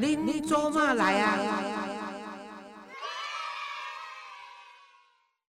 [0.00, 1.36] 恁做嘛来啊？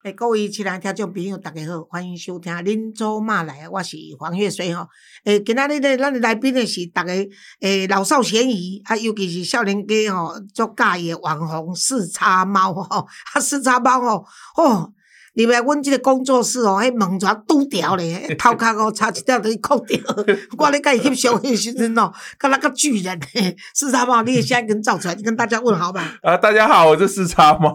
[0.03, 4.87] 诶，各位亲爱听众朋友，大家好，欢迎收听《恁做嘛来》，我是黄月水吼。
[5.25, 7.11] 诶，今仔日咧，咱来宾的是大家
[7.59, 14.25] 诶老少咸宜，啊，尤其是少年家吼，足介意的网红四叉猫吼，啊，四叉猫吼，
[14.55, 14.93] 吼。
[15.45, 19.99] 入来阮即个工作室哦， 迄门全拄掉咧，头壳哦差一点都去扣掉。
[20.57, 26.15] 我咧甲伊翕相迄时阵哦，敢若个巨人诶， 四叉猫，你也现在跟造出来，跟大家问好吧。
[26.23, 27.73] 啊，大家好，我是四叉猫。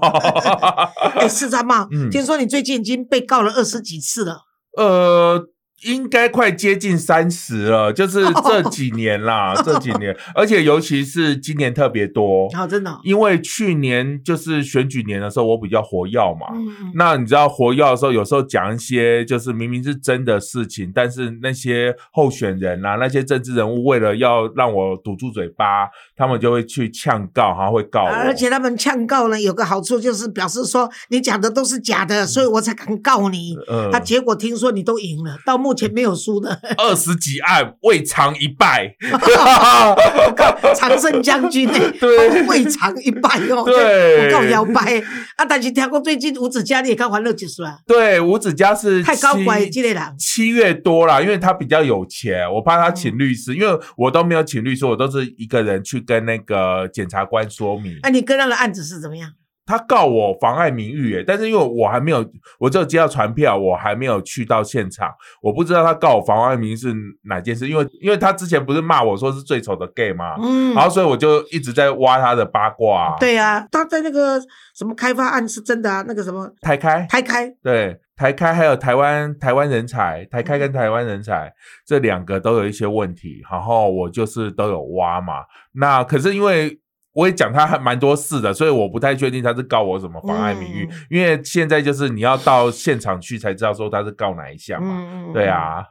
[1.14, 4.38] 哎，四叉猫，嗯听说你最近已经被告了二十几次了。
[4.76, 5.40] 呃，
[5.84, 13.00] 应该快接近三十了，就是这几年啦， 这几年，而且尤其是今年特别多，好，真的哦。
[13.02, 16.46] 因为去年就是选举年的时候，我比较活跃嘛。
[16.54, 28.08] 嗯，那你知道活跃的时候，有时候讲一些就是明明是真的事情，但是那些候选人啊，那些政治人物为了要让我堵住嘴巴，他们就会去呛告，然后会告我。
[28.08, 33.56] 而且他们呛告呢，有个好处就是表示说你讲的都是假的，所以我才敢告你。
[33.68, 36.60] 嗯啊，结果听说你都赢了，到目前没有输的。
[36.76, 43.64] 二十几案未尝一败，我靠，常胜将军呢、 对未尝一败哦。
[43.64, 45.00] 对我告摇摆
[45.36, 45.44] 啊！
[45.44, 50.02] 但是听过最近吴子嘉你也看欢乐指数啊，对，吴子嘉是太高七乖这个人。
[50.18, 57.98] 七月多啦，因为他比较有钱，我怕他请律师，因为我都没有请律师，我都是一个人去跟那个检察官说明。
[58.02, 59.30] 那、你跟那个案子是怎么样？
[59.64, 62.24] 他告我妨碍名誉，诶，但是因为我还没有，
[62.58, 65.08] 我只有接到传票，我还没有去到现场，
[65.40, 66.92] 我不知道他告我妨碍名誉是
[67.24, 70.34] 哪件事，因为因为他之前不是骂我说是最丑的 gay 吗？
[70.42, 74.40] 嗯，然后所以我就一直在挖他的八卦、啊。，对啊，他在那个
[74.74, 81.52] 什么开发案是真的啊，那个什么台开台开，对，台开还有台湾台湾人才，台开跟台湾人才
[81.86, 85.44] 这两个都有一些问题，然后我就是都有挖嘛。
[85.74, 86.78] 那可是因为
[87.14, 95.30] 我也讲他还蛮多事的，所以我不太确定他是告我什么妨碍名誉，嗯因为现在就是你要到现场去才知道说他是告哪一项嘛。
[95.32, 95.52] 对。
[95.52, 95.84] 啊，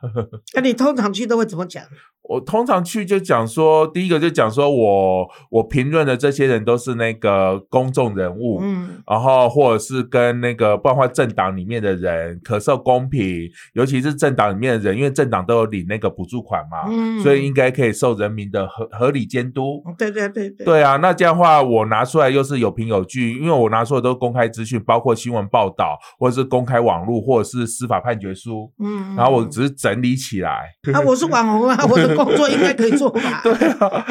[0.56, 1.84] 那你通常去都会怎么讲？
[2.24, 19.84] 我通常去就讲说，第一个就讲说我我评论的这些人都是那个公众人物，嗯然后或者是跟那个不然话政党里面的人可受公平，尤其是政党里面的人，因为政党都有领那个补助款嘛，嗯，所以应该可以受人民的合合理监督。
[19.98, 30.62] 对对对对，对啊，那这样的话，我拿出来又是有凭有据，因为我拿出来都是公开资讯，包括新闻报道，或者是公开网络，或者是司法判决书，嗯，然后我只是整理起来。
[30.94, 33.42] 啊，我是网红啊， 我的工作应该可以做吧？
[33.44, 34.06] 对啊，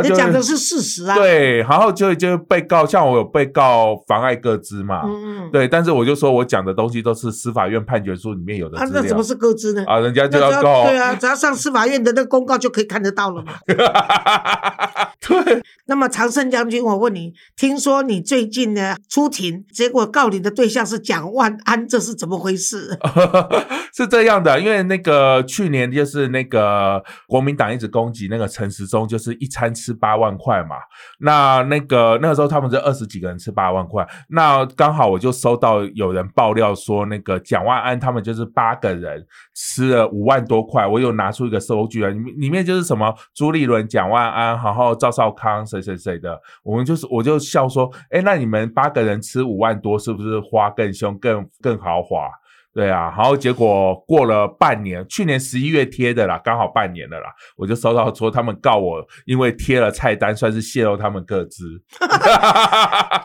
[0.02, 9.84] 你就讲的是事实啊。，对，然后就就被告，像我有被告妨碍各资嘛，嗯嗯，对，但是我就说我讲的东西都是司法院判决书里面有的那怎么是各自呢？
[9.86, 13.54] 啊，人家就要告，对啊，只要上司法院的那个公告就可以看得到了嘛。
[15.26, 22.98] 对， 那么常胜将军，我问你，听说你最近呢出庭，结果告你的对象是蒋万安，这是怎么回事？
[23.94, 30.76] 是这样的，因为那个去年就是那个国民党一直攻击那个陈时中，就是一餐吃八万块嘛。
[31.20, 39.24] 那那个那个时候他们是二十几个人吃八万块，那刚好我就收到有人爆料说，那个蒋万安他们就是八个人
[39.54, 52.28] 吃了五万多块，我有拿出一个收据啊，里面里面就是什么朱立伦、蒋万安，然后赵少康谁谁谁的，我们就是我就笑说，哎，那你们八个人吃五万多，是不是花更凶、更更豪华？
[52.74, 57.26] 对啊，然后结果过了半年，去年十一月贴的啦，刚好半年了啦，
[57.56, 61.80] 我就收到说他们告我，因为贴了菜单，算是泄露他们各自，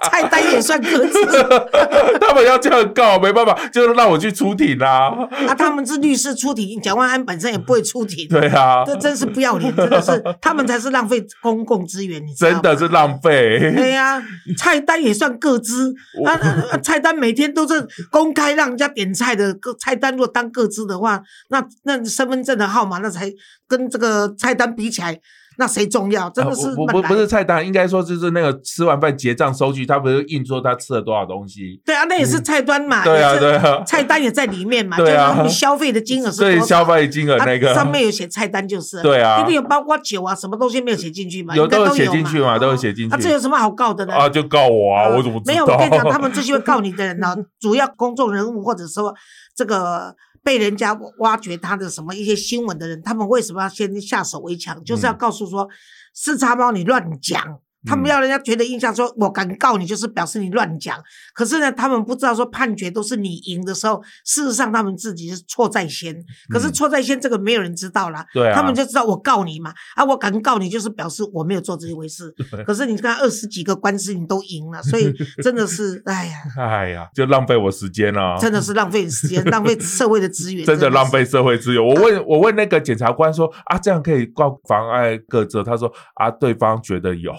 [0.09, 1.25] 菜单也算各自
[2.21, 5.09] 他们要这样告，没办法，就是让我去出庭啦、
[5.47, 5.55] 啊？
[5.55, 8.27] 他们是律师出庭，蒋万安本身也不会出庭。
[8.29, 12.33] 对啊，这真是不要脸，真的是他们才是浪费公共资源，你？
[12.35, 13.59] 真的是浪费。
[13.75, 14.21] 对呀、
[14.57, 15.93] 菜单也算各资
[16.25, 16.77] 啊啊啊！
[16.77, 23.31] 菜单每天都是公开让人家点菜的，个菜单若单个字的话，那那身份证的号码那才
[23.67, 25.19] 跟这个菜单比起来，
[25.59, 26.29] 那谁重要？
[26.29, 31.81] 真的是啊不不不是菜单，应该说就是那个吃完饭结账收据，他不是印说他吃了多少东西？
[31.85, 36.61] 对啊，那也是菜单嘛，对啊对啊菜单也在里面嘛，对啊消费的金额是？
[36.61, 41.53] 消费金额啊那个、上面有写菜单就是，对啊一定有包括酒啊，什么东西没有写进去嘛？
[41.53, 43.13] 有都写进去嘛，都有写进去。
[43.13, 44.13] 啊，这有什么好告的呢？
[44.13, 45.53] 啊，就告我啊，呃我怎么知道？
[45.53, 49.13] 没有，我跟你讲，他们这些会告你的人呢， 主要公众人物或者说
[49.53, 54.83] 这个被人家挖掘他的什么一些新闻的人，他们为什么要先下手为强？
[54.83, 55.67] 就是要告诉说，
[56.13, 57.61] 四叉猫你乱讲。
[57.85, 60.97] 他们要人家觉得印象说，我敢告你，就是表示你乱讲。
[61.33, 66.15] 可是呢，他们不知道说判决都是你赢的时候，事实上他们自己是错在先。
[66.49, 68.25] 可是错在先，这个没有人知道啦。
[68.33, 72.33] 对啊，他们就知道我告你嘛，啊，我敢告你，就是表示我没有做这一回事。
[72.65, 81.81] 可是你看二十几个官司你都赢了，所以 真的是，哎呀，哎呀，就浪费我时间了，真的是浪费时间，浪费社会的资源， 真的浪费社会资源。
[81.81, 85.63] 我问我问那个检察官说啊，这样可以告妨碍各责？
[85.63, 87.33] 他说啊，对方觉得有。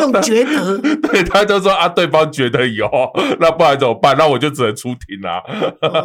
[0.00, 0.78] 用觉得，
[1.08, 2.88] 对他就说啊，对方觉得有，
[3.38, 4.16] 那不然怎么办？
[4.16, 5.42] 那我就只能出庭啦。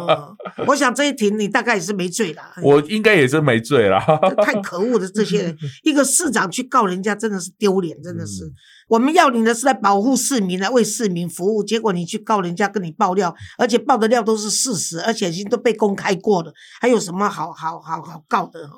[0.66, 2.52] 我想这一庭你大概也是没罪啦。
[2.62, 3.98] 我应该也是没罪啦。
[4.44, 8.52] 太可恶的这些人，一个市长去告人家，真的是丢脸，真的是。
[8.88, 18.68] 我们要你的是在保护市民，来为市民服务，结果你去告人家，跟你爆料，而且爆的料都是事实，而且已经都被公开过了，还有什么好好好好告的？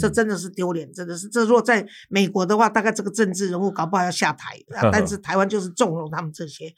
[0.00, 1.28] 这真的是丢脸，真的是。
[1.28, 4.56] 这如果在美国的话，大概这个政治人物搞不好要下台，
[4.92, 6.72] 但是台湾就是纵容他们这些。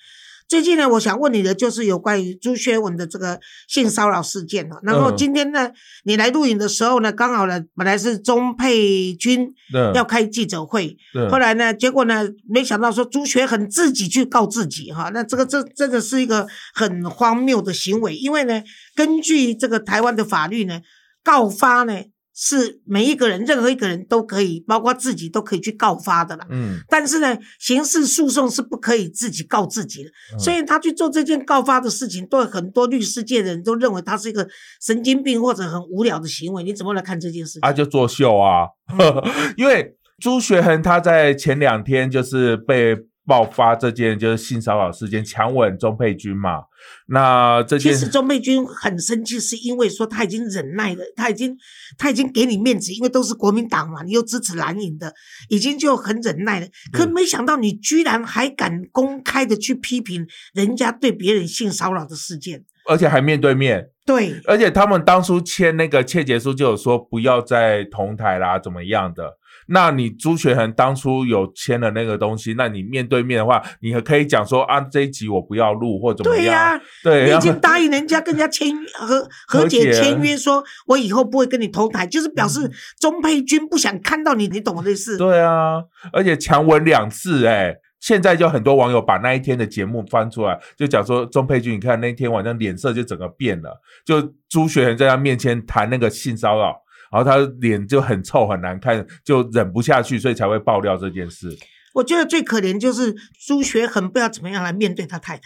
[0.48, 4.78] 最近呢，我想问你的就是有关于朱学文的这个性骚扰事件了。
[4.82, 5.70] 然后今天呢，
[6.04, 9.52] 你来录影的时候呢，刚好呢，本来是钟佩君
[9.94, 10.96] 要开记者会，
[11.30, 18.62] 后来呢，结果呢，没想到说朱学恒自己去告自己哈，那这个这真的是一个很荒谬的行为，因为呢，
[18.94, 20.80] 根据这个台湾的法律呢，
[21.22, 21.92] 告发呢。
[22.40, 26.46] 是每一个人，任何一个人都可以，包括自己都可以去告发的啦。
[26.50, 34.48] 嗯，但是呢，刑事诉讼是不可以自己告自己的，所以他去做这件告发的事情，对很多律师界的人都认为他是一个
[34.80, 36.62] 神经病或者很无聊的行为。
[36.62, 37.60] 你怎么来看这件事情？
[37.62, 38.68] 啊，就作秀啊，
[39.58, 42.96] 因为朱学恒他在前两天就是被。
[43.28, 46.62] 爆发这件就是性骚扰事件，强吻钟佩君嘛？
[47.08, 51.54] 那这件其实钟佩君很生气，是因为说他已经忍耐了，他已经
[51.98, 55.12] 他已经给你面子，因为都是国民党嘛，你又支持蓝营的，
[55.50, 56.66] 已经就很忍耐了。
[56.90, 63.90] 可没想到你居然还敢公开的去批评人家对别人性骚扰的事件，而且还面对面。
[64.06, 69.36] 对，而且他们当初签那个切结书就有说不要再同台啦，怎么样的？
[69.70, 76.44] 那你朱学恒当初有签了那个东西，那你面对面的话，你可以讲说啊，这一集我不要录或怎么样？
[76.44, 85.18] 对呀，对，你已经答应人家跟人家签和 和解签约，说我以后不会跟你同台，就是表示钟佩君不想看到你，你懂的意思？
[85.18, 85.82] 对啊，
[86.12, 96.74] 而且强吻两次，哎，现在就很多网友把那一天的节目翻出来，就讲说钟佩君，你看那天晚上脸色就整个变了，就朱学恒在他面前谈那个性骚扰。
[97.10, 101.48] 然后他脸就很臭很难看，就忍不下去，所以才会爆料这件事。
[101.94, 103.14] 我觉得最可怜就是
[103.46, 105.42] 朱学恒，不知道怎么样来面对他太太。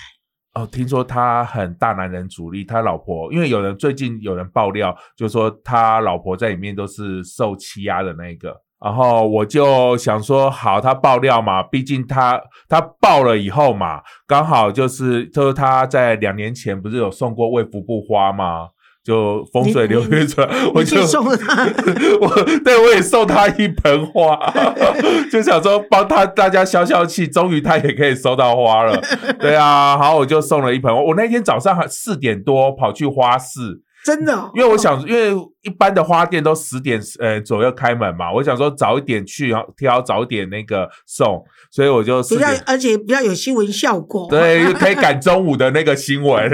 [0.54, 8.60] 哦，听说他很大男人主义，他老婆因为有人最近有人爆料，就说他老婆在里面都是受欺压的那个。
[8.84, 12.38] 然后我就想说，好，他爆料嘛，毕竟他
[12.68, 18.68] 他爆了以后嘛，刚好就是就是他在两年前不是有送过卫福部花吗？
[19.04, 21.64] 就风水流月出来，我就送了他。
[22.20, 22.28] 我
[22.64, 24.38] 对我也送他一盆花，
[25.30, 29.00] 就想说帮他大家消消气，终于他也可以收到花了。
[29.40, 30.94] 对啊，好，我就送了一盆。
[30.94, 33.82] 我那天早上四点多跑去花市。
[34.04, 35.32] 真的，因为我想，因为
[35.62, 41.40] 一般的花店都十点呃左右开门嘛，我想说早一点去，然后挑早点那个送，
[41.70, 46.50] 所以我就比较而且比较有新闻效果，对，可以赶 中午的那个新闻，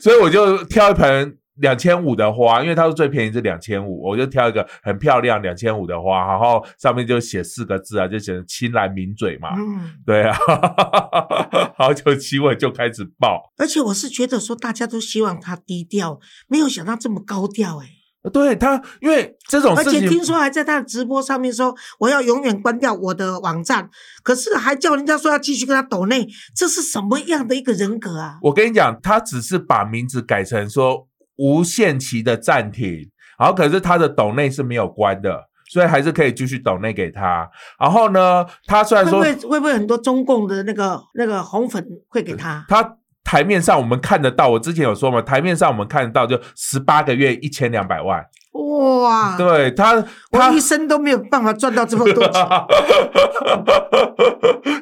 [0.00, 1.36] 所以我就挑一盆。
[1.60, 9.50] 两千五的花，因为他是最便宜是两千五，我就挑一个很漂亮两千五的花，然后上面就写四个字啊，就写“青蓝抿嘴”嘛。
[9.56, 10.36] 嗯，对啊，
[11.76, 13.52] 好久新闻就开始爆。
[13.56, 17.86] 而且我是觉得说，大家都希望他低调，没有想到这么高调哎。
[18.32, 23.88] 对他，因为这种，而且听说还在他的直播上面说我要永远关掉我的网站，
[24.22, 28.38] 可是还叫人家说要继续跟他抖内，这是什么样的一个人格啊？
[28.42, 31.08] 我跟你讲，他只是把名字改成说。
[31.38, 37.48] 无限期的暂停，然后可是他的抖内是没有关的，所以还是可以继续抖内给他。
[37.78, 42.64] 然后呢，他虽然说会会不会很多中共的那个那个红粉会给他？
[42.68, 48.24] 他台面上我们看得到，我之前有说嘛，台面上我们看得到，就十八个月一千两百万。
[48.52, 49.36] 哇！
[49.36, 50.02] 对他，
[50.32, 52.46] 他一生都没有办法赚到这么多钱。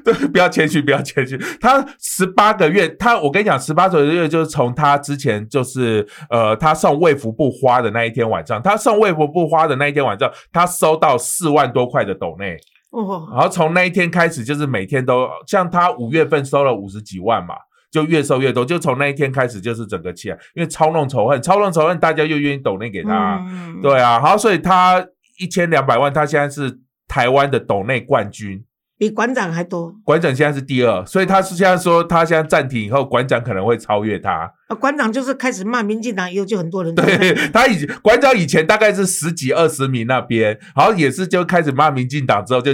[0.05, 1.37] 对，不要谦虚，不要谦虚。
[1.61, 12.57] 他十八个月，他我跟你讲，十八个月就是从他之前就是呃，他送卫福部花的那一天晚上，他送卫福部花的那一天晚上，他收到四万多块的斗内。
[12.91, 13.29] 哦。
[13.33, 17.57] 然后从那一天开始，就是每天都像他五月份收了五十几万嘛。
[17.97, 23.43] 就越收越多，就从那一天开始就是整个起来，因为操弄仇恨，操弄仇恨，大家又愿意抖内给他，
[23.81, 25.03] 对啊，好，所以他
[25.39, 28.63] 一千两百万，他现在是台湾的抖内冠军。
[28.99, 29.95] 比馆长还多。
[30.05, 34.51] 馆长现在是第二，所以他是现在说他现在暂停以后，馆长可能会超越他。
[34.67, 42.73] 啊，馆长就是开始骂民进党以后，就很多人对他以馆长以前大概是十几二十名那边，然后也是就开始骂民进党之后就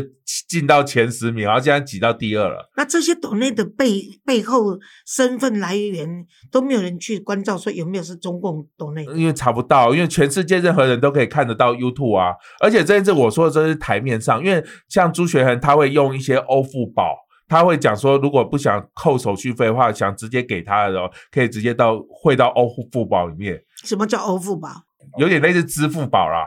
[0.48, 2.70] 进到前十名，然后现在挤到第二了。
[2.78, 9.04] 那这些岛内的背背后身份来源都没有人去关照，说有没有是中共岛内？
[9.14, 12.32] 因为查不到，因为全世界任何人都可以看得到 YouTube 啊。
[12.60, 17.18] 而且这一次我说的这是台面上，因为像朱学恒他会用一些欧付宝。
[17.52, 20.98] 他会讲说，如果不想扣手续费的话，想直接给他的，
[21.30, 23.62] 可以直接到汇到欧付宝里面。
[23.84, 24.70] 什么叫欧付宝？
[25.18, 26.46] 有点类似支付宝啦，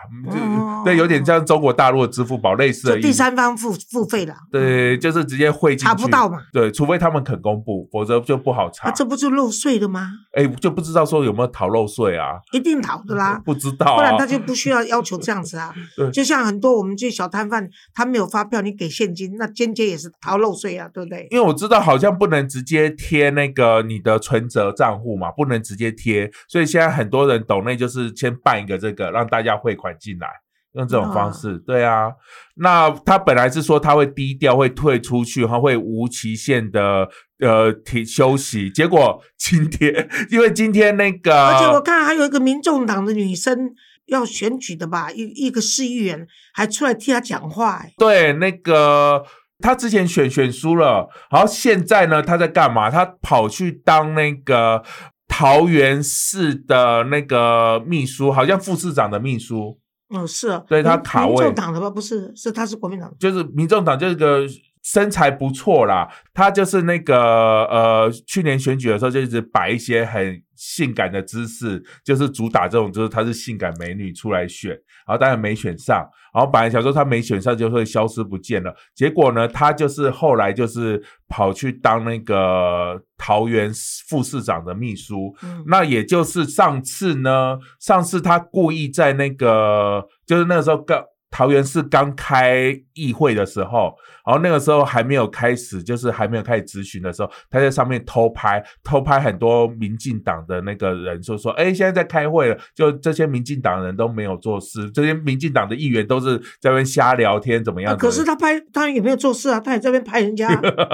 [0.84, 3.00] 对，有点像中国大陆的支付宝类似的。
[3.00, 4.36] 第三方付付费啦。
[4.52, 5.86] 对，就是直接汇进去。
[5.86, 6.40] 查不到嘛？
[6.52, 8.90] 对，除非他们肯公布，否则就不好查。
[8.92, 10.10] 这不就漏税的吗？
[10.34, 12.38] 哎，就不知道说有没有逃漏税啊？
[12.52, 13.42] 一定逃的啦。
[13.46, 15.74] 不知道，不然他就不需要要求这样子啊。
[16.12, 21.28] 就像很多我们这小摊贩，他没有发票，你给现金，那间接也是逃漏税啊，对不对？
[21.32, 29.25] 因为我知道好像不能直接贴那个你的存折账户嘛，不能直接贴，所以现在很多人抖内就是先办一个这个让。
[29.25, 30.30] 大家汇款进来，
[30.74, 32.12] 用这种方式，对啊。
[32.58, 37.10] 那他本来是说他会低调，会退出去，他会无期限的
[37.40, 38.70] 呃停休息。
[38.70, 43.74] 结果今天，因为今天那个，而且我看还有一个民众党的女生
[44.06, 47.84] 要选举的吧，一一个市议员还出来替他讲话。
[47.98, 49.25] 对，那个
[49.60, 52.92] 他之前选选输了，然后现在呢，他在干嘛？
[52.92, 54.84] 他跑去当那个。
[55.27, 59.79] 桃园市的那个秘书，好像副市长的秘书。
[60.10, 61.34] 嗯，是啊，对他卡位。
[61.34, 61.89] 民众党的吧？
[61.89, 63.12] 不是，是他是国民党。
[63.20, 64.48] 就是民众党，这个
[64.86, 66.08] 身材不错啦。
[66.32, 67.18] 她就是那个
[67.65, 74.70] 呃，去年选举的时候就一直摆一些很性感的姿势，就是主打这种，就是她是性感美女出来选，
[75.08, 76.08] 然后当然没选上。
[76.32, 83.72] 然后本来想说她没选上就会消失不见了，结果呢，她就是后来就是跑去当那个桃园
[84.08, 85.36] 副市长的秘书。
[85.65, 91.04] 那也就是上次呢，上次她故意在那个，就是那个时候刚。
[91.36, 93.94] 桃园市刚开议会的时候，
[94.25, 110.48] 然后那个时候还没有开始，就是还没有开始咨询的时候，他在上面偷拍，偷拍很多民进党的那个人，就说：“哎，现在在开会了，就这些民进党人都没有做事，这些民进党的议员都是在那边瞎聊天，怎么样？”可是他拍，他也没有做事啊，他也在那边拍人家。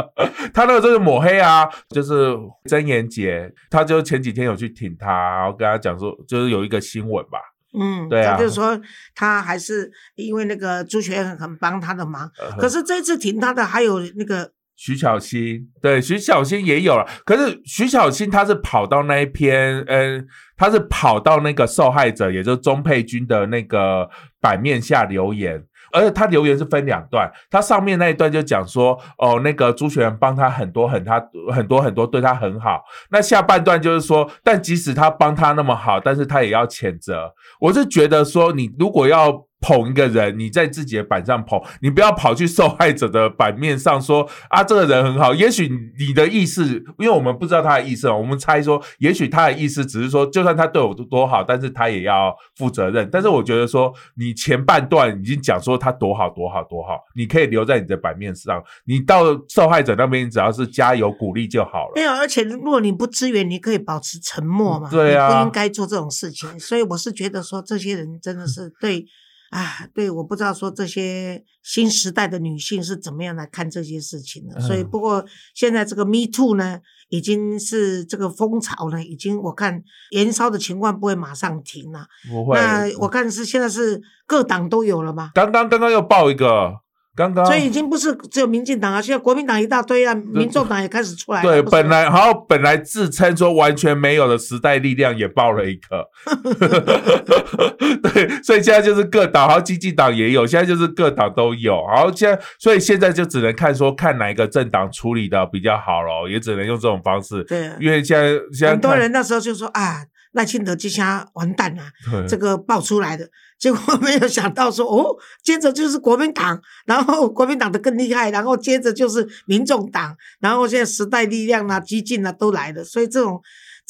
[0.56, 7.38] 他那个就是抹黑啊，就是曾妍杰，他就前几天有去挺他，然后跟他讲说，就是有一个新闻吧。
[7.80, 8.80] 嗯，对啊，就是说
[9.16, 24.10] 他还是因为那个朱学恒很帮他的忙，可是这次停他的还有那个徐小新，对，徐小新也有了，可是徐小新他是跑到那一篇，嗯，他是跑到那个受害者，也就是钟佩君的那个
[24.40, 25.64] 版面下留言。
[25.92, 31.22] 而且他留言是分两段，他上面那一段就讲说，哦，那个朱学仁帮他很多很他
[31.54, 32.84] 很多很多对他很好。
[33.10, 37.34] 那下半段就是说，但即使他帮他那么好，但是他也要谴责。
[37.60, 39.46] 我是觉得说，你如果要。
[39.62, 45.36] 捧一个人，你在自己的板上捧，你不要跑去受害者的版面上说啊，这个人很好。
[45.36, 46.66] 也许你的意思，
[46.98, 53.08] 因为我们不知道他的意思我们猜说，也许他的意思只是说，就算他对我多好，但是他也要负责任。
[53.12, 61.92] 但是我觉得说，你前半段已经讲说他多好多好多好，你可以留在你的版面上，你到受害者那边，你只要是加油鼓励就好了。
[61.96, 64.90] 没有，而且如果你不支援，你可以保持沉默嘛。
[64.90, 66.60] 对啊，不应该做这种事情。
[66.60, 69.06] 所以我是觉得说，这些人真的是对。
[69.52, 76.80] 啊，对，我不知道说这些新时代的女性是怎么样来看这些事情的，所以不过现在这个 Me Too 呢，
[77.10, 79.84] 已经是这个风潮呢，已经我看
[80.16, 82.08] 燃烧的情况不会马上停了。
[82.30, 82.58] 不会。
[82.58, 85.32] 那我看是现在是各党都有了吗？
[85.34, 86.80] 刚刚刚刚又爆一个。
[87.16, 91.42] 刚刚，所以已经不是只有民进党啊，现在国民党一大堆啊，民众党也开始出来。
[91.42, 96.08] 对，本来好，本来自称说完全没有的时代力量也爆了一个。
[98.02, 107.44] 对，所以现在就是各党，然后经济党也有，现在就是各党都有，然后现在，所以现在就只能看说看哪一个政党处理的比较好咯，也只能用这种方式。
[107.44, 110.06] 对，因为现在现在很多人那时候就说啊。
[110.32, 111.84] 赖清德这下完蛋了，
[112.28, 123.42] 这个爆出来的结果 没有想到说哦，接着就是国民党，然后国民党的更厉害，然后接着就是民众党，然后现在时代力量啊、激进啊都来了，所以这种。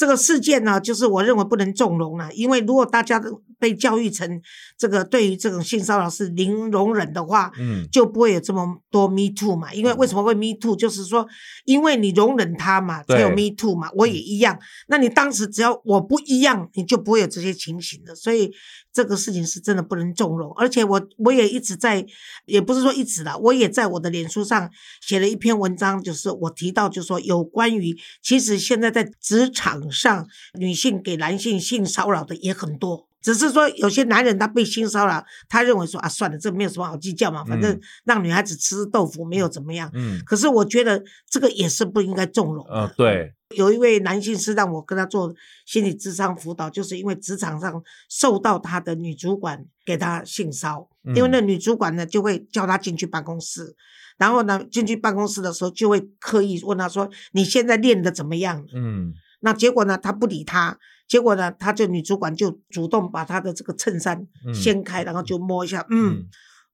[0.02, 4.42] 这个事件呢，就是我认为不能纵容了，因为如果大家都被教育成
[4.76, 9.72] 这个对于这种性骚扰是零容忍的话，嗯，就不会有这么多 Me Too 嘛。
[9.72, 10.76] 因为为什么会 Me Too？
[10.76, 11.28] 就是说，
[11.66, 13.90] 因为你容忍他嘛，才有 Me Too 嘛。
[13.96, 14.58] 我也一样。
[14.88, 18.16] 那你当时只要我不一样，你就不会有这些情形的。
[18.16, 18.52] 所以
[18.94, 20.54] 这个事情是真的不能纵容。
[20.54, 22.06] 而且我我也一直在，
[22.46, 24.70] 也不是说一直啦，我也在我的脸书上
[25.02, 30.28] 写了一篇文章，就是我提到，就是说有关于其实现在在职场上，
[30.60, 33.08] 女性给男性性骚扰的也很多。
[33.22, 39.92] 只是说有些男人他被性骚扰，他认为说啊算了，这没有什么好计较嘛，反正让女孩子吃豆腐没有怎么样。
[39.94, 40.20] 嗯。
[40.26, 42.66] 可是我觉得这个也是不应该纵容。
[42.68, 43.34] 嗯，对。
[43.54, 45.34] 有一位男性是让我跟他做
[45.66, 53.76] 心理智商辅导，就是因为职场上受到他的女主管给他性骚因为那女主管呢就会叫他进去办公室，
[54.18, 58.66] 然后呢进去办公室的时候就会刻意问他说你现在练的怎么样？
[58.74, 59.14] 嗯。
[59.42, 60.78] 那结果呢他不理他。
[61.08, 66.24] 结果呢，他就女主管就主动把他的这个衬衫掀开，然后就摸一下，嗯，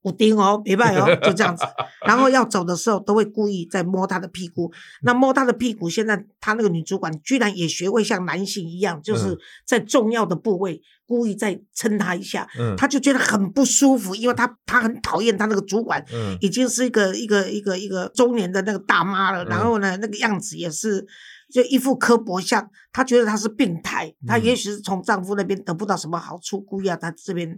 [0.08, 1.64] 我钉哦，别拜哦，就这样子。
[2.06, 4.72] 然后要走的时候，都会故意在摸他的屁股。
[5.04, 12.48] 那摸他的屁股，现在他那个女主管居然也学会像男性一样，就是在重要的部位故意再蹭他一下。
[12.58, 19.44] 嗯，他就觉得很不舒服，因为他他很讨厌他那个主管，嗯，已经是一个一个一个一个中年的那个大妈了。
[19.46, 21.06] 然后呢，那个样子也是。
[21.50, 27.58] 就一副刻薄相，她觉得她是病态，她也许是从丈夫那边得不到什么好处，故意要她这边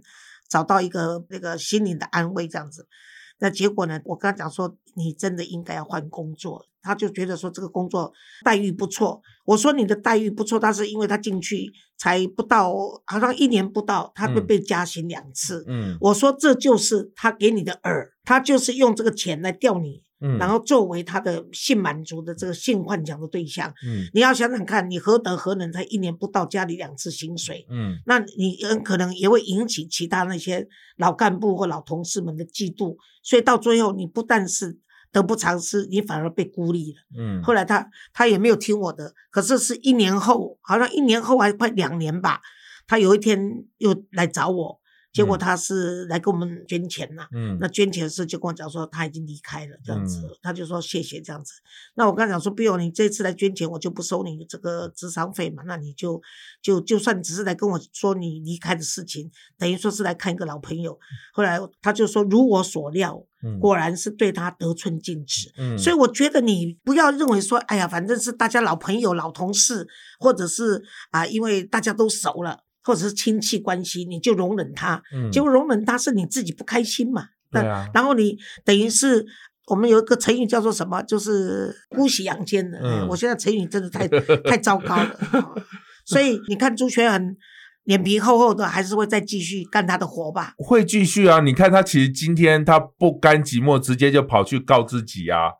[0.50, 2.86] 找到一个那个心灵的安慰这样子。
[3.38, 3.98] 那结果呢？
[4.04, 6.66] 我跟他讲说，你真的应该要换工作。
[6.82, 9.22] 他就觉得说这个工作待遇不错。
[9.44, 12.74] 我说你的待遇不错，但是因为他进去才不到，
[13.06, 15.64] 好像一年不到，他就被加薪两次。
[15.68, 20.02] 嗯，我说这就是他给你的饵，他就是用这个钱来钓你。
[20.38, 34.78] 然后作为他的性满足的这个性幻想的对象，嗯，你要想想看，你何德何能才一年不到家里两次薪水，嗯，那你很可能也会引起其他那些老干部或老同事们的嫉妒，所以到最后你不但是
[35.10, 37.42] 得不偿失，你反而被孤立了，嗯。
[37.42, 42.42] 后来他他也没有听我的，可是是一年后，好像一年后还快两年吧，
[42.86, 44.79] 他有一天又来找我。
[45.12, 47.26] 结果他是来给我们捐钱呐，
[47.58, 51.52] 那捐钱的时就跟我讲说他已经离开了这样子，他就说谢谢这样子。
[51.96, 56.20] 那我刚讲说不用你这次来捐钱，我就不收你这个智商费嘛，那你就
[56.62, 60.98] 就就算只是来跟我说你离开的事情，等于说是来看一个老朋友。
[61.32, 63.20] 后来他就说如我所料，
[63.60, 65.50] 果然是对他得寸进尺。
[65.76, 69.88] 所以我觉得你不要认为说，哎呀，反正是大家老朋友、老同事，
[70.20, 72.60] 或者是啊，因为大家都熟了。
[72.82, 77.26] 或者是亲戚关系，你就容忍他，结果容忍他是你自己不开心嘛？
[77.50, 77.86] 对啊。
[77.92, 79.24] 然后你等于是
[79.66, 81.02] 我们有一个成语叫做什么？
[81.02, 82.78] 就是姑息养奸的。
[82.82, 83.06] 嗯。
[83.08, 85.16] 我现在成语真的太太糟糕了。
[86.04, 87.36] 所以你看朱全恒
[87.84, 90.54] 脸皮厚厚的，还是会再继续干他的活吧？
[90.56, 91.40] 会继续啊！
[91.40, 95.52] 你看他其实今天他不甘寂寞，直接就跑去告自己啊。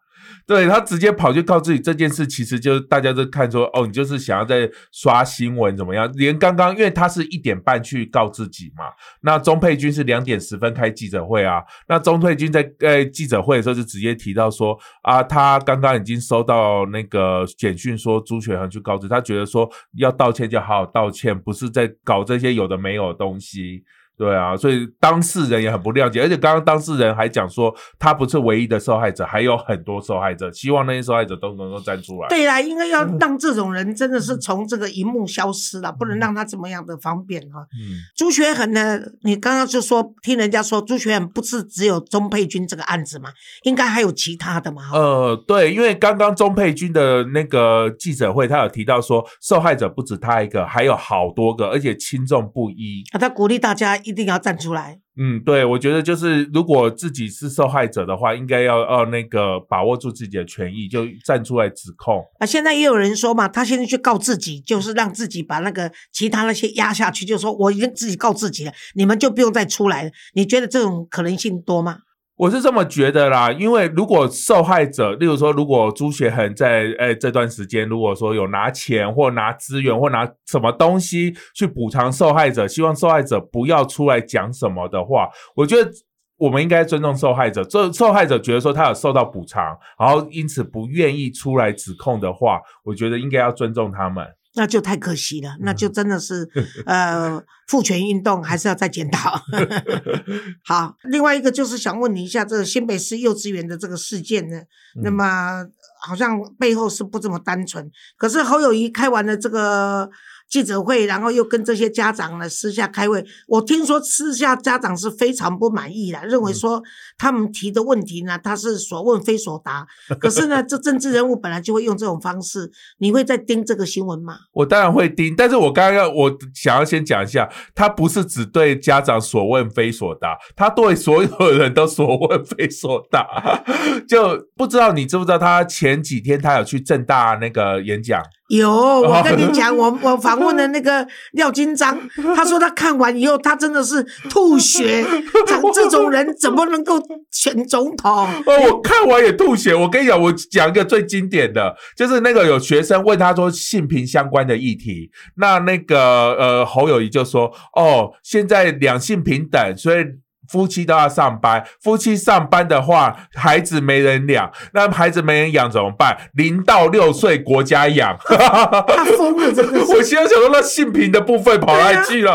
[0.47, 6.11] 对他直接跑去告自己这件事，其实就是大家都看说，哦，你就是想要在刷新闻怎么样？
[6.15, 8.85] 连刚刚，因为他是一点半去告自己嘛，
[9.23, 23.85] 那钟佩君是两点十分开记者会啊，那钟佩君在呃记者会的时候就直接提到说，啊，他刚刚已经收到那个简讯说朱雪恒去告知，他觉得说要道歉就好好道歉，不是在搞这些有的没有的东西。
[24.21, 32.29] 对啊，所以当事人也很不谅解，而且刚刚当事人还讲说，他不是唯一的受害者，还有很多受害者，希望那些受害者都能够站出来。
[32.29, 37.61] 对啦，应该要让这种人真的是从这个荧幕消失了，不能让他怎么样的方便哈。
[37.73, 43.31] 嗯，朱学恒呢，你刚刚就说听人家说朱学恒不是只有钟佩君这个案子嘛，
[43.63, 44.83] 应该还有其他的嘛。
[44.93, 53.03] 呃，对，因为刚刚钟佩君的那个记者会，他有提到说，受害者不止他一个，还有好多个，而且轻重不一。
[53.13, 53.99] 啊，他鼓励大家。
[54.11, 54.99] 一定要站出来。
[55.17, 62.25] 嗯，对，我觉得就是如果自己是受害者的话，应该要要那个把握住自己的权益，就站出来指控。
[62.39, 70.11] 啊，现在也有人说嘛，他现在去告自己，就是让自己把那个其他那些压下去，就说我已经自己告自己了，你们就不用再出来了。
[70.35, 71.99] 你觉得这种可能性多吗？
[72.41, 85.91] 我是这么觉得啦，因为如果受害者，例如说，如果朱学恒在诶这段时间，如果说有拿钱或拿资源或拿什么东西去补偿受害者，希望受害者不要出来讲什么的话，我觉得
[86.39, 87.63] 我们应该尊重受害者。
[87.63, 94.27] 这受害者觉得说他有受到补偿，然后因此不愿意出来指控的话，我觉得应该要尊重他们。
[94.55, 96.49] 那就太可惜了，那就真的是
[96.87, 99.41] 呃，父权运动还是要再检讨。
[100.65, 104.61] 好，另外一个就是想问你一下，这个新北市幼稚园的这个事件呢，
[105.03, 105.65] 那么
[106.03, 107.91] 好像背后是不这么单纯。
[108.17, 110.11] 可是侯友谊开完了这个
[110.51, 113.25] 记者会，然后又跟这些家长呢私下开会。
[113.47, 116.83] 我听说私下家长是非常不满意的，认为说
[117.17, 119.87] 他们提的问题呢，他是所问非所答。
[120.19, 122.71] 可是呢，这政治人物本来就会用这种方式。
[122.99, 124.37] 你会再盯这个新闻吗？
[124.53, 133.63] 我当然会盯，但是我刚刚要我想要先讲一下，他不是只对家长所问非所答，他对所有人都所问非所答。
[134.09, 138.21] 就不知道你知不知道，他前几天他有去正大那个演讲。
[138.51, 141.97] 有，我跟你讲，我我访问的那个廖金章，
[142.35, 145.05] 他说他看完以后，他真的是吐血。
[145.47, 148.11] 讲这种人怎么能够选总统？
[148.47, 149.73] 哦，我看完也吐血。
[149.73, 156.01] 我跟你讲，我讲一个最经典的，就是那个有学生问他说性平相关的议题，那那个
[156.35, 157.45] 呃侯友谊就说，
[157.77, 160.05] 哦，现在两性平等，所以。
[160.51, 166.17] 夫妻都要上班，夫妻上班的话，孩子没人养，那孩子没人养怎么办？
[166.35, 169.81] 零到六岁国家养，他疯了，真的。
[169.85, 172.33] 我现在想到那性平的部分跑哪去了？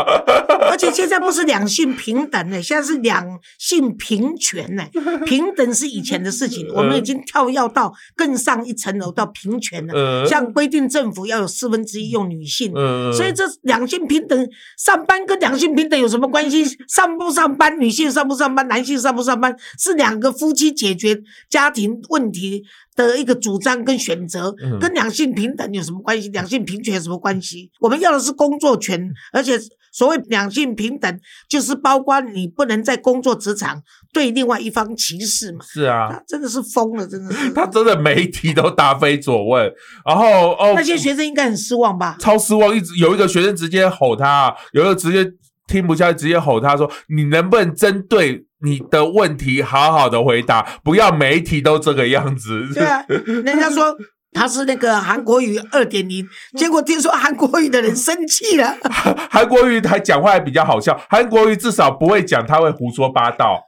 [0.70, 4.84] 而且现在不是两性平等呢，现在是两性平权呢。
[5.26, 10.24] 平等是以前的事情，我们已经跳跃到更上一层楼到平权了。
[10.26, 12.72] 像规定政府要有四分之一用女性，
[13.12, 14.48] 所以这两性平等，
[14.78, 16.64] 上班跟两性平等有什么关系？
[16.88, 18.05] 上不上班，女性。
[18.10, 22.64] 上不上班，男性上不上班，是两个夫妻解决家庭问题
[22.94, 26.28] 的一个主张跟选择，跟两性平等有什么关系？
[26.28, 27.70] 两性平权有什么关系？
[27.80, 29.58] 我们要的是工作权，而且
[29.92, 35.64] 所谓两性平等，就是包括你不能在工作职场对另外一方歧视嘛？
[35.64, 39.72] 是啊，他真的是疯了，真的是， 他真的媒体都答非所问，
[40.04, 42.16] 然后哦，那些学生应该很失望吧？
[42.20, 45.32] 超失望，一直有一个学生直接吼他，有一个直接。
[45.66, 50.62] 听不下去，直接吼他说：“你能不能针对你的问题好好的回答？
[50.84, 53.96] 不要每一题都这个样子。”对啊，人家说
[54.32, 56.26] 他是那个韩国语二点零，
[56.56, 58.76] 结果听说韩国语的人生气了。
[59.30, 63.60] 韩国语还讲话还比较好笑，韩国语至少不会讲，他会胡说八道。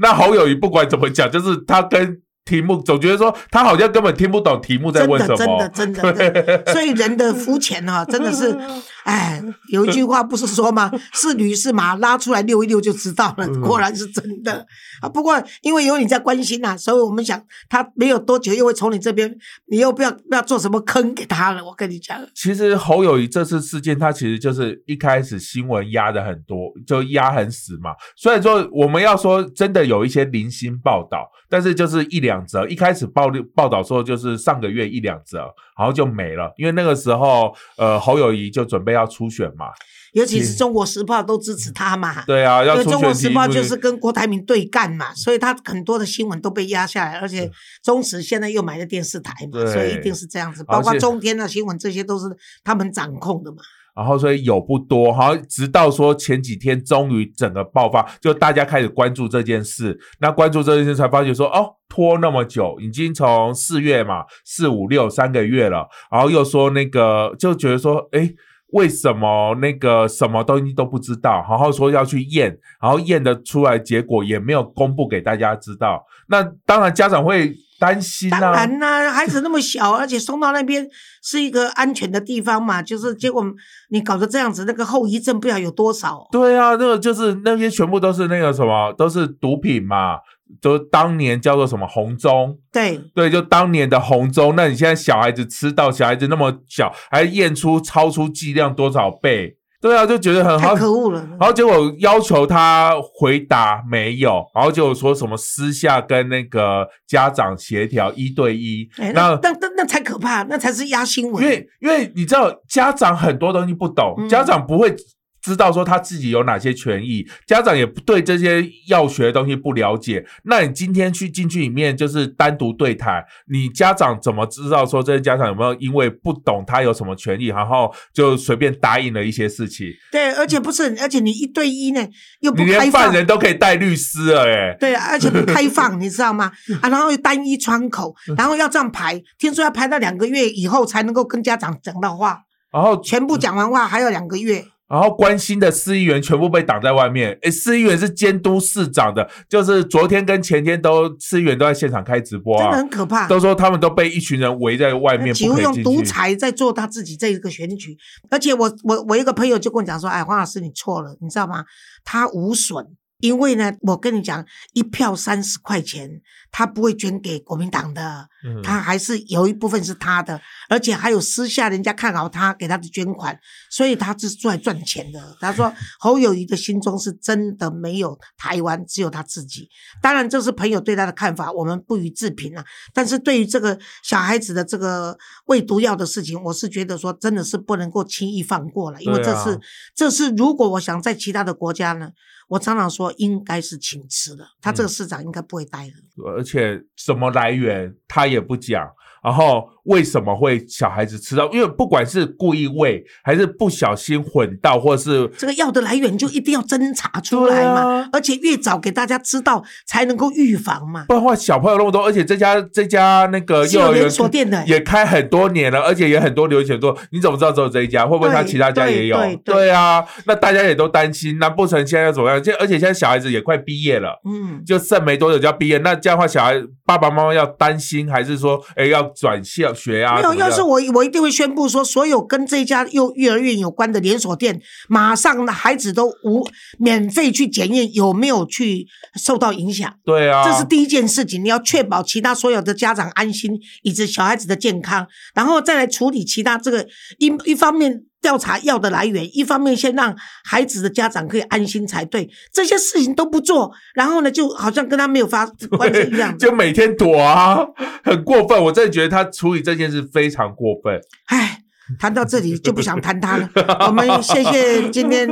[0.00, 2.20] 那侯友谊不管怎么讲，就是他跟。
[2.50, 8.58] 题目总觉得说他好像根本听不懂题目在问什么，真的真的 真的，所以人的肤浅啊，真的是，
[9.04, 10.90] 哎，有一句话不是说吗？
[11.12, 14.66] 是驴是马，拉出来遛一遛就知道了，果然是真的
[15.00, 15.08] 啊。
[15.08, 19.32] 不过因为有你在关心呐，所以我们想他没有多久又会从你这边，
[19.68, 21.64] 你又不要不要做什么坑给他了。
[21.64, 27.90] 我跟你讲，其实侯友谊这次事件，他其实就是一开始新闻压的很多，就压很死嘛。
[28.16, 32.39] 所以说我们要说真的有一些零星报道，但是就是一两。
[32.46, 39.66] 则一开始报报道说就是上个月一两折，然后就没了，因为那个时候呃侯友谊就准备要初选嘛，
[40.12, 47.50] 尤其是中国时报都支持他嘛，对啊，因为中国时报就是跟郭台铭对干嘛，所以他很多的新闻都被压下来，而且
[47.82, 52.26] 中时现在又买了电视台嘛，所以一定是这样子，包括中天的新闻这些都是
[52.64, 53.58] 他们掌控的嘛。
[54.00, 60.00] 然后所以有不多，好像直到说前几天终于整个爆发，就大家开始关注这件事。
[60.20, 65.86] 那关注这件事才发觉说，哦，拖那么久，已经从四月嘛，四五六三个月了。
[66.10, 68.30] 然后又说那个，就觉得说，哎，
[68.72, 71.44] 为什么那个什么东西都不知道？
[71.46, 76.02] 然后说要去验，然后验的出来结果也没有公布给大家知道。
[76.28, 77.52] 那当然家长会。
[77.80, 78.38] 担心啊！
[78.38, 80.86] 当然啦，孩子那么小，而且送到那边
[81.22, 83.42] 是一个安全的地方嘛，就是结果
[83.88, 86.28] 你搞得这样子，那个后遗症不知道有多少。
[86.30, 90.18] 对啊，那个就是那些全部都是那个什么，都是毒品嘛，
[90.60, 92.58] 都当年叫做什么红中。
[92.70, 94.54] 对对，就当年的红中。
[94.54, 99.56] 那你现在小孩子吃到，小孩子那么小，还验出超出剂量多少倍？
[99.80, 101.26] 对啊，就觉得很好，可恶了。
[101.38, 108.88] 然后结果要求他回答没有，然后就说什么私下跟那个家长协调一对一。
[109.14, 111.42] 那那那那才可怕，那才是压新闻。
[111.42, 114.94] 因为因为你知道，家长很多东西不懂，家长不会。
[115.42, 120.24] 知道说他自己有哪些权益，家长也对这些要学的东西不了解。
[120.44, 129.86] 那你今天去进去里面就是单独对谈，你家长怎么知道说这些家长有没有因为不懂他有什么权益，然后就随便答应了一些事情？
[130.12, 132.06] 对，而且不是，而且你一对一呢
[132.40, 136.52] 又不开放，连犯人都可以带律师了，哎，对，而且不开放，你知道吗？
[136.82, 142.40] 啊，然后又单一窗口，然后要这样排，听说要排到两个月以后才能够跟家长讲到话，
[142.72, 144.66] 然后全部讲完话还要两个月。
[144.90, 147.38] 然后关心的司议员全部被挡在外面。
[147.42, 153.28] 诶，司议员是监督市长的，就是昨天跟前天都司议员都在现场开直播，真的很可怕。
[153.28, 157.96] 都说他们都被一群人围在外面，几乎用独裁在做他自己这一个选举。
[158.30, 161.64] 而且我我我一个朋友就跟我讲说：“哎，黄老师你错了，你知道吗？
[162.04, 162.84] 他无损。”
[163.20, 173.38] 因为呢，我跟你讲，一票三十块钱，他不会捐给国民党的，嗯他还是有一部分是他的，而且还有私下人家看好他给他的捐款，
[173.70, 175.36] 所以他是出来赚钱的。
[175.40, 179.68] 他说 侯友谊的心中是真的没有台湾，只有他自己。
[180.02, 182.64] 当然，这是朋友对他的看法，我们不予置评啊。
[182.94, 189.60] 但是对于这个小孩子的这个喂毒药的事情，我是觉得说真的是不能够轻易放过了，因为这是、
[189.94, 192.10] 这是如果我想在其他的国家呢，
[192.50, 195.92] 我常常说应该是请辞的，他这个市长应该不会待了。
[196.26, 198.90] 而且什么来源他也不讲，
[199.22, 201.50] 然后为什么会小孩子吃到？
[201.50, 211.04] 因为不管是故意喂，还是不小心混到，或是这个药的来源就一定要侦查出来嘛，啊而且越早给大家知道，才能够预防嘛。
[211.08, 218.06] 不然的话，小朋友那么多，而且这家这家那个幼儿园连锁店的也开很多年了，而且也很多流行多，你怎么知道只有这一家？
[218.06, 219.16] 会不会他其他家也有？
[219.16, 222.42] 对对对啊，那大家也都担心，难不成现在要怎么样？
[222.42, 224.20] 现而且现在小孩子也快毕业了。
[224.24, 230.16] 嗯，就剩没多久就要毕业，那这样的话，小孩爸爸妈妈要担心，还是说，哎，要转校学啊？
[230.16, 236.46] 没有，要是我我一定会宣布说，所有跟这家幼幼儿园有关的连锁店，马上孩子都无
[236.78, 239.92] 免费去检验有没有去受到影响。
[240.04, 246.86] 对啊，这是第一件事情，你要确保其他所有的家长安心，以及小孩子的健康，然后再来处理其他这个
[247.18, 252.28] 一一方面调查药的来源，一方面先让孩子的家长可以安心才对。
[252.52, 256.36] 这些事情都不做，然后呢，就好像跟他没有发关系一样。
[256.38, 257.58] 就每天躲啊，
[258.04, 258.62] 很过分。
[258.64, 261.00] 我真的觉得他处理这件事非常过分。
[261.26, 261.62] 唉，
[261.98, 263.48] 谈到这里就不想谈他了。
[263.86, 265.28] 我们谢谢今天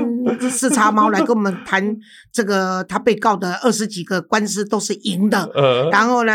[0.50, 1.96] 四叉猫来跟我们谈
[2.32, 5.44] 这个他被告的二十几个官司都是赢的。
[5.54, 6.32] 呃，然后呢，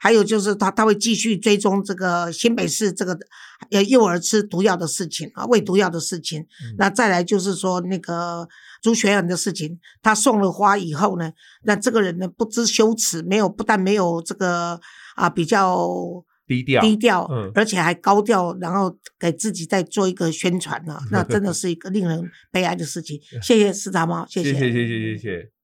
[0.00, 3.18] 还有就是他他会继续追踪这个新北市这个
[3.70, 6.46] 呃幼儿吃毒药的事情啊，喂毒药的事情。
[6.78, 8.48] 那再来就是说那个
[8.82, 11.30] 朱学恒的事情，他送了花以后呢，
[11.64, 14.80] 那这个人呢不知羞耻，没有不但没有这个
[15.16, 15.86] 啊比较
[16.50, 23.20] 低调，低调，嗯而且还高调，然后给自己再做一个宣传呢、 那真的是一个令人悲哀的事情。
[23.40, 25.59] 谢谢四大猫，谢谢谢谢谢谢谢。